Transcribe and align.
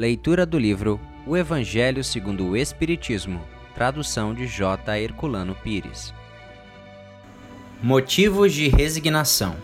Leitura 0.00 0.46
do 0.46 0.58
livro 0.58 0.98
O 1.26 1.36
Evangelho 1.36 2.02
segundo 2.02 2.46
o 2.46 2.56
Espiritismo, 2.56 3.38
tradução 3.74 4.32
de 4.32 4.46
J. 4.46 4.98
Herculano 4.98 5.54
Pires. 5.54 6.14
Motivos 7.82 8.54
de 8.54 8.66
resignação. 8.68 9.56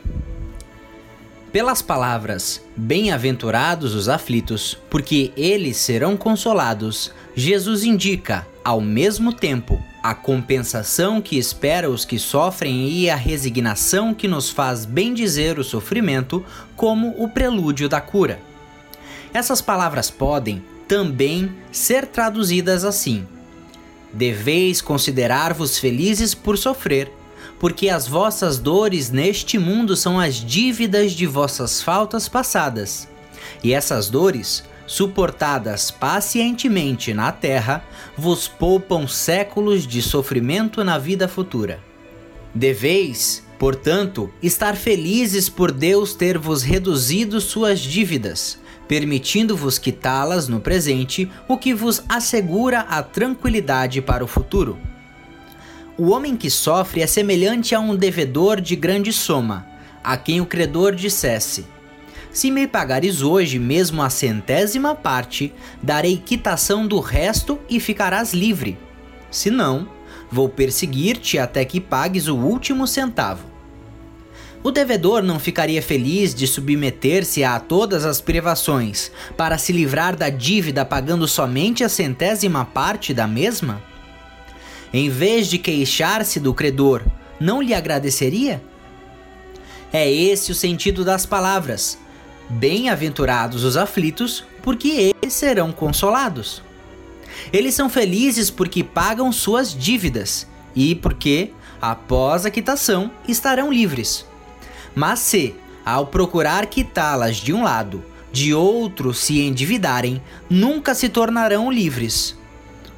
Pelas 1.50 1.80
palavras 1.80 2.62
Bem-aventurados 2.76 3.94
os 3.94 4.10
aflitos, 4.10 4.76
porque 4.90 5.32
eles 5.38 5.78
serão 5.78 6.18
consolados, 6.18 7.10
Jesus 7.34 7.82
indica, 7.82 8.46
ao 8.62 8.78
mesmo 8.78 9.32
tempo, 9.32 9.82
a 10.02 10.14
compensação 10.14 11.22
que 11.22 11.38
espera 11.38 11.88
os 11.88 12.04
que 12.04 12.18
sofrem 12.18 12.90
e 12.90 13.08
a 13.08 13.16
resignação 13.16 14.12
que 14.12 14.28
nos 14.28 14.50
faz 14.50 14.84
bem 14.84 15.14
dizer 15.14 15.58
o 15.58 15.64
sofrimento 15.64 16.44
como 16.76 17.14
o 17.16 17.26
prelúdio 17.26 17.88
da 17.88 18.02
cura. 18.02 18.38
Essas 19.36 19.60
palavras 19.60 20.10
podem 20.10 20.64
também 20.88 21.54
ser 21.70 22.06
traduzidas 22.06 22.84
assim: 22.84 23.28
Deveis 24.10 24.80
considerar-vos 24.80 25.78
felizes 25.78 26.34
por 26.34 26.56
sofrer, 26.56 27.12
porque 27.60 27.90
as 27.90 28.08
vossas 28.08 28.58
dores 28.58 29.10
neste 29.10 29.58
mundo 29.58 29.94
são 29.94 30.18
as 30.18 30.36
dívidas 30.36 31.12
de 31.12 31.26
vossas 31.26 31.82
faltas 31.82 32.30
passadas. 32.30 33.06
E 33.62 33.74
essas 33.74 34.08
dores 34.08 34.64
suportadas 34.86 35.90
pacientemente 35.90 37.12
na 37.12 37.30
terra, 37.30 37.84
vos 38.16 38.48
poupam 38.48 39.06
séculos 39.06 39.86
de 39.86 40.00
sofrimento 40.00 40.82
na 40.82 40.96
vida 40.96 41.28
futura. 41.28 41.78
Deveis, 42.54 43.44
portanto, 43.58 44.32
estar 44.42 44.76
felizes 44.76 45.50
por 45.50 45.70
Deus 45.70 46.14
ter 46.14 46.38
vos 46.38 46.62
reduzido 46.62 47.38
suas 47.38 47.80
dívidas, 47.80 48.58
permitindo-vos 48.88 49.78
quitá-las 49.78 50.48
no 50.48 50.60
presente, 50.60 51.30
o 51.48 51.56
que 51.56 51.74
vos 51.74 52.02
assegura 52.08 52.80
a 52.80 53.02
tranquilidade 53.02 54.00
para 54.00 54.24
o 54.24 54.28
futuro. 54.28 54.78
O 55.98 56.10
homem 56.10 56.36
que 56.36 56.50
sofre 56.50 57.00
é 57.00 57.06
semelhante 57.06 57.74
a 57.74 57.80
um 57.80 57.96
devedor 57.96 58.60
de 58.60 58.76
grande 58.76 59.12
soma, 59.12 59.66
a 60.04 60.16
quem 60.16 60.40
o 60.40 60.46
credor 60.46 60.94
dissesse: 60.94 61.64
se 62.36 62.50
me 62.50 62.66
pagares 62.66 63.22
hoje 63.22 63.58
mesmo 63.58 64.02
a 64.02 64.10
centésima 64.10 64.94
parte, 64.94 65.54
darei 65.82 66.18
quitação 66.18 66.86
do 66.86 67.00
resto 67.00 67.58
e 67.66 67.80
ficarás 67.80 68.34
livre. 68.34 68.78
Se 69.30 69.50
não, 69.50 69.88
vou 70.30 70.46
perseguir-te 70.46 71.38
até 71.38 71.64
que 71.64 71.80
pagues 71.80 72.28
o 72.28 72.36
último 72.36 72.86
centavo. 72.86 73.55
O 74.66 74.72
devedor 74.72 75.22
não 75.22 75.38
ficaria 75.38 75.80
feliz 75.80 76.34
de 76.34 76.44
submeter-se 76.44 77.44
a 77.44 77.60
todas 77.60 78.04
as 78.04 78.20
privações 78.20 79.12
para 79.36 79.58
se 79.58 79.70
livrar 79.70 80.16
da 80.16 80.28
dívida 80.28 80.84
pagando 80.84 81.28
somente 81.28 81.84
a 81.84 81.88
centésima 81.88 82.64
parte 82.64 83.14
da 83.14 83.28
mesma? 83.28 83.80
Em 84.92 85.08
vez 85.08 85.46
de 85.46 85.56
queixar-se 85.56 86.40
do 86.40 86.52
credor, 86.52 87.04
não 87.38 87.62
lhe 87.62 87.72
agradeceria? 87.72 88.60
É 89.92 90.10
esse 90.10 90.50
o 90.50 90.54
sentido 90.56 91.04
das 91.04 91.24
palavras 91.24 91.96
Bem-aventurados 92.50 93.62
os 93.62 93.76
aflitos, 93.76 94.42
porque 94.64 95.12
eles 95.22 95.32
serão 95.32 95.70
consolados. 95.70 96.60
Eles 97.52 97.72
são 97.72 97.88
felizes 97.88 98.50
porque 98.50 98.82
pagam 98.82 99.30
suas 99.30 99.72
dívidas 99.72 100.44
e 100.74 100.96
porque, 100.96 101.52
após 101.80 102.44
a 102.44 102.50
quitação, 102.50 103.12
estarão 103.28 103.72
livres. 103.72 104.26
Mas 104.96 105.18
se, 105.18 105.54
ao 105.84 106.06
procurar 106.06 106.66
quitá-las 106.66 107.36
de 107.36 107.52
um 107.52 107.62
lado, 107.62 108.02
de 108.32 108.54
outro 108.54 109.12
se 109.12 109.40
endividarem, 109.40 110.22
nunca 110.48 110.94
se 110.94 111.10
tornarão 111.10 111.70
livres. 111.70 112.34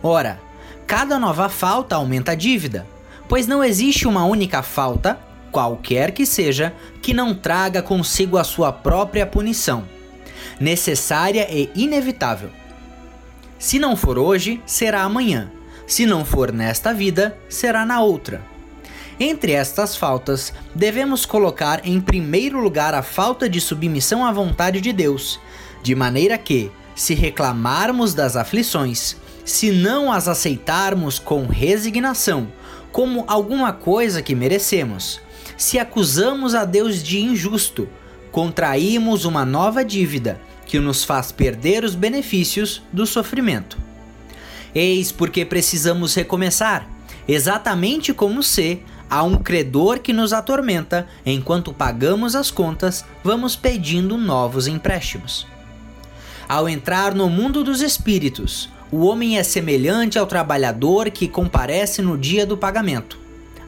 Ora, 0.01 0.41
cada 0.87 1.19
nova 1.19 1.49
falta 1.49 1.97
aumenta 1.97 2.33
a 2.33 2.35
dívida, 2.37 2.87
pois 3.29 3.49
não 3.49 3.65
existe 3.65 4.07
uma 4.07 4.25
única 4.25 4.63
falta 4.63 5.19
qualquer 5.51 6.13
que 6.13 6.25
seja, 6.25 6.73
que 7.03 7.13
não 7.13 7.35
traga 7.35 7.83
consigo 7.83 8.39
a 8.39 8.45
sua 8.45 8.73
própria 8.73 9.27
punição, 9.27 9.85
necessária 10.61 11.49
e 11.51 11.69
inevitável. 11.75 12.51
Se 13.59 13.79
não 13.79 13.97
for 13.97 14.19
hoje, 14.19 14.63
será 14.65 15.03
amanhã. 15.03 15.51
Se 15.85 16.07
não 16.07 16.25
for 16.25 16.53
nesta 16.53 16.95
vida, 16.95 17.37
será 17.49 17.85
na 17.85 18.01
outra. 18.01 18.41
Entre 19.21 19.53
estas 19.53 19.97
faltas, 19.97 20.53
devemos 20.75 21.27
colocar 21.27 21.81
em 21.85 22.01
primeiro 22.01 22.61
lugar 22.61 22.95
a 22.95 23.03
falta 23.03 23.49
de 23.49 23.61
submissão 23.61 24.25
à 24.25 24.31
vontade 24.31 24.81
de 24.81 24.93
Deus, 24.93 25.41
de 25.83 25.95
maneira 25.95 26.39
que, 26.39 26.71
se 26.95 27.15
reclamarmos 27.15 28.15
das 28.15 28.37
aflições, 28.37 29.17
se 29.45 29.73
não 29.73 30.13
as 30.13 30.29
aceitarmos 30.29 31.19
com 31.19 31.47
resignação, 31.47 32.49
como 32.93 33.25
alguma 33.27 33.73
coisa 33.73 34.23
que 34.23 34.37
merecemos, 34.37 35.21
se 35.57 35.81
acusamos 35.81 36.55
a 36.55 36.65
Deus 36.65 37.03
de 37.03 37.21
injusto, 37.21 37.89
contraímos 38.31 39.25
uma 39.25 39.45
nova 39.45 39.85
dívida 39.85 40.41
que 40.65 40.79
nos 40.79 41.03
faz 41.03 41.33
perder 41.33 41.83
os 41.83 41.97
benefícios 41.97 42.83
do 42.93 43.05
sofrimento. 43.05 43.79
Eis 44.73 45.11
porque 45.11 45.45
precisamos 45.45 46.15
recomeçar, 46.15 46.89
exatamente 47.27 48.13
como 48.13 48.43
se 48.43 48.83
há 49.09 49.23
um 49.23 49.37
credor 49.37 49.99
que 49.99 50.13
nos 50.13 50.33
atormenta, 50.33 51.07
enquanto 51.25 51.73
pagamos 51.73 52.35
as 52.35 52.51
contas, 52.51 53.05
vamos 53.23 53.57
pedindo 53.57 54.17
novos 54.17 54.67
empréstimos. 54.67 55.47
Ao 56.49 56.69
entrar 56.69 57.15
no 57.15 57.29
mundo 57.29 57.63
dos 57.63 57.83
espíritos, 57.83 58.69
o 58.91 59.05
homem 59.05 59.39
é 59.39 59.43
semelhante 59.43 60.19
ao 60.19 60.27
trabalhador 60.27 61.11
que 61.11 61.29
comparece 61.29 62.01
no 62.01 62.17
dia 62.17 62.47
do 62.47 62.57
pagamento. 62.57 63.19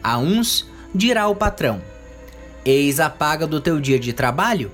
A 0.03 0.17
uns 0.19 0.67
dirá 0.95 1.29
o 1.29 1.37
patrão: 1.37 1.83
Eis 2.65 2.99
a 2.99 3.11
paga 3.11 3.47
do 3.47 3.61
teu 3.61 3.79
dia 3.79 3.99
de 3.99 4.13
trabalho. 4.13 4.71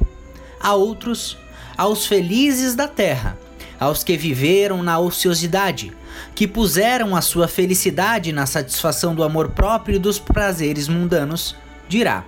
A 0.60 0.75
outros, 0.75 1.37
aos 1.77 2.06
felizes 2.06 2.75
da 2.75 2.87
terra, 2.87 3.37
aos 3.78 4.03
que 4.03 4.16
viveram 4.16 4.82
na 4.82 4.98
ociosidade, 4.98 5.92
que 6.34 6.47
puseram 6.47 7.14
a 7.14 7.20
sua 7.20 7.48
felicidade 7.48 8.32
na 8.32 8.47
satisfação 8.47 9.14
do 9.14 9.22
amor 9.22 9.50
próprio 9.50 9.97
e 9.97 9.98
dos 9.98 10.19
prazeres 10.19 10.88
mundanos, 10.88 11.54
dirá: 11.88 12.25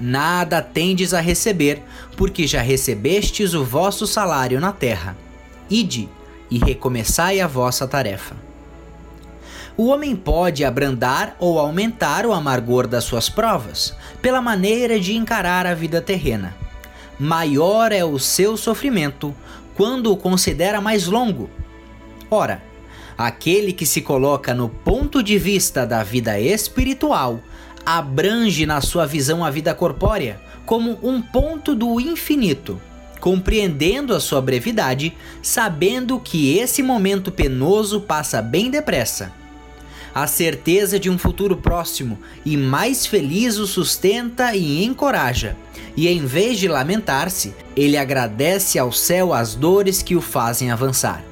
Nada 0.00 0.62
tendes 0.62 1.12
a 1.12 1.20
receber, 1.20 1.82
porque 2.16 2.46
já 2.46 2.62
recebestes 2.62 3.52
o 3.52 3.64
vosso 3.64 4.06
salário 4.06 4.60
na 4.60 4.72
terra. 4.72 5.16
Ide 5.68 6.08
e 6.50 6.58
recomeçai 6.58 7.40
a 7.40 7.46
vossa 7.46 7.86
tarefa. 7.86 8.34
O 9.76 9.86
homem 9.86 10.16
pode 10.16 10.64
abrandar 10.64 11.36
ou 11.38 11.58
aumentar 11.58 12.26
o 12.26 12.32
amargor 12.32 12.86
das 12.86 13.04
suas 13.04 13.28
provas, 13.28 13.94
pela 14.20 14.42
maneira 14.42 14.98
de 14.98 15.14
encarar 15.14 15.66
a 15.66 15.74
vida 15.74 16.00
terrena. 16.00 16.54
Maior 17.18 17.92
é 17.92 18.04
o 18.04 18.18
seu 18.18 18.56
sofrimento 18.56 19.34
quando 19.80 20.12
o 20.12 20.16
considera 20.18 20.78
mais 20.78 21.06
longo. 21.06 21.48
Ora, 22.30 22.62
aquele 23.16 23.72
que 23.72 23.86
se 23.86 24.02
coloca 24.02 24.52
no 24.52 24.68
ponto 24.68 25.22
de 25.22 25.38
vista 25.38 25.86
da 25.86 26.02
vida 26.02 26.38
espiritual 26.38 27.40
abrange 27.86 28.66
na 28.66 28.82
sua 28.82 29.06
visão 29.06 29.42
a 29.42 29.48
vida 29.48 29.74
corpórea 29.74 30.38
como 30.66 30.98
um 31.02 31.22
ponto 31.22 31.74
do 31.74 31.98
infinito, 31.98 32.78
compreendendo 33.20 34.14
a 34.14 34.20
sua 34.20 34.42
brevidade, 34.42 35.16
sabendo 35.40 36.20
que 36.20 36.58
esse 36.58 36.82
momento 36.82 37.32
penoso 37.32 38.02
passa 38.02 38.42
bem 38.42 38.70
depressa 38.70 39.39
a 40.14 40.26
certeza 40.26 40.98
de 40.98 41.08
um 41.08 41.18
futuro 41.18 41.56
próximo 41.56 42.18
e 42.44 42.56
mais 42.56 43.06
feliz 43.06 43.56
o 43.58 43.66
sustenta 43.66 44.54
e 44.54 44.84
encoraja. 44.84 45.56
E 45.96 46.08
em 46.08 46.24
vez 46.24 46.58
de 46.58 46.68
lamentar-se, 46.68 47.54
ele 47.76 47.96
agradece 47.96 48.78
ao 48.78 48.92
céu 48.92 49.32
as 49.32 49.54
dores 49.54 50.02
que 50.02 50.16
o 50.16 50.20
fazem 50.20 50.70
avançar. 50.70 51.24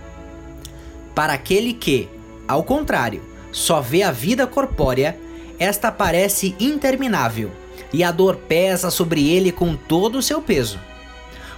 Para 1.14 1.32
aquele 1.32 1.72
que, 1.72 2.08
ao 2.46 2.62
contrário, 2.62 3.22
só 3.50 3.80
vê 3.80 4.02
a 4.02 4.10
vida 4.10 4.46
corpórea, 4.46 5.18
esta 5.58 5.90
parece 5.90 6.54
interminável 6.60 7.50
e 7.92 8.04
a 8.04 8.10
dor 8.10 8.36
pesa 8.36 8.90
sobre 8.90 9.28
ele 9.28 9.50
com 9.50 9.74
todo 9.74 10.18
o 10.18 10.22
seu 10.22 10.40
peso. 10.40 10.78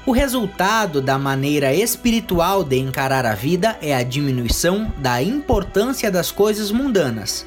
O 0.06 0.12
resultado 0.12 1.02
da 1.02 1.19
maneira 1.19 1.75
espiritual 1.75 2.64
de 2.64 2.79
encarar 2.79 3.26
a 3.26 3.35
vida 3.35 3.76
é 3.82 3.94
a 3.94 4.02
diminuição 4.02 4.91
da 4.97 5.23
importância 5.23 6.11
das 6.11 6.32
coisas 6.32 6.70
mundanas, 6.70 7.47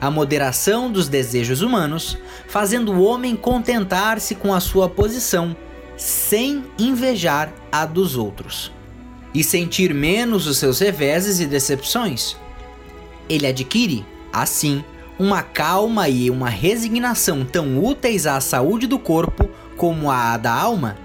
a 0.00 0.10
moderação 0.10 0.90
dos 0.90 1.08
desejos 1.08 1.62
humanos, 1.62 2.18
fazendo 2.48 2.92
o 2.92 3.04
homem 3.04 3.36
contentar-se 3.36 4.34
com 4.34 4.52
a 4.52 4.58
sua 4.58 4.88
posição, 4.88 5.56
sem 5.96 6.64
invejar 6.76 7.52
a 7.70 7.86
dos 7.86 8.16
outros, 8.16 8.72
e 9.32 9.44
sentir 9.44 9.94
menos 9.94 10.48
os 10.48 10.58
seus 10.58 10.80
reveses 10.80 11.38
e 11.38 11.46
decepções. 11.46 12.36
Ele 13.28 13.46
adquire, 13.46 14.04
assim, 14.32 14.84
uma 15.16 15.44
calma 15.44 16.08
e 16.08 16.28
uma 16.28 16.48
resignação 16.48 17.44
tão 17.44 17.78
úteis 17.78 18.26
à 18.26 18.40
saúde 18.40 18.88
do 18.88 18.98
corpo 18.98 19.48
como 19.76 20.10
à 20.10 20.36
da 20.36 20.52
alma 20.52 21.03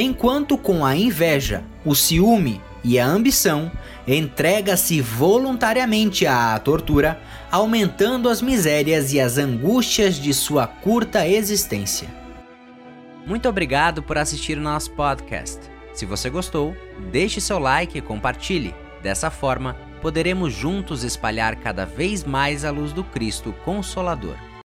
enquanto 0.00 0.58
com 0.58 0.84
a 0.84 0.96
inveja, 0.96 1.64
o 1.84 1.94
ciúme 1.94 2.60
e 2.82 2.98
a 2.98 3.06
ambição, 3.06 3.70
entrega-se 4.06 5.00
voluntariamente 5.00 6.26
à 6.26 6.58
tortura, 6.58 7.20
aumentando 7.50 8.28
as 8.28 8.40
misérias 8.40 9.12
e 9.12 9.20
as 9.20 9.38
angústias 9.38 10.16
de 10.16 10.32
sua 10.32 10.66
curta 10.66 11.26
existência. 11.26 12.08
Muito 13.26 13.48
obrigado 13.48 14.02
por 14.02 14.16
assistir 14.16 14.56
o 14.56 14.60
nosso 14.60 14.92
podcast. 14.92 15.58
Se 15.92 16.06
você 16.06 16.30
gostou, 16.30 16.76
deixe 17.10 17.40
seu 17.40 17.58
like 17.58 17.98
e 17.98 18.02
compartilhe. 18.02 18.74
Dessa 19.02 19.30
forma, 19.30 19.76
poderemos 20.00 20.52
juntos 20.52 21.02
espalhar 21.02 21.56
cada 21.56 21.84
vez 21.84 22.22
mais 22.22 22.64
a 22.64 22.70
luz 22.70 22.92
do 22.92 23.02
Cristo 23.02 23.52
Consolador. 23.64 24.36